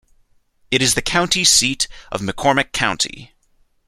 It 0.71 0.81
is 0.81 0.95
the 0.95 1.01
county 1.03 1.43
seat 1.43 1.87
of 2.11 2.21
McCormick 2.21 2.71
County. 2.71 3.35